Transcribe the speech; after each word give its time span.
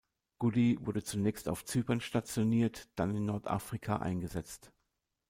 Goody 0.39 0.79
wurde 0.81 1.03
zunächst 1.03 1.47
auf 1.47 1.63
Zypern 1.63 2.01
stationiert, 2.01 2.89
dann 2.95 3.15
in 3.15 3.27
Nordafrika 3.27 3.97
eingesetzt. 3.97 4.71